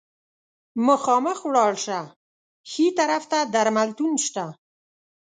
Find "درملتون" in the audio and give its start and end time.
3.53-4.13